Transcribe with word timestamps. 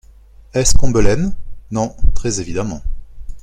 Est-ce 0.55 0.73
Combelaine?… 0.73 1.35
Non, 1.69 1.95
très 2.15 2.41
évidemment. 2.41 2.81